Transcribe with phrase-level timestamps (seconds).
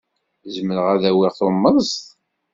[0.53, 1.91] Zemreɣ ad awiɣ tummeẓt?